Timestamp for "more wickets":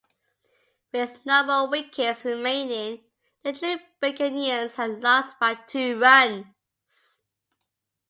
1.43-2.25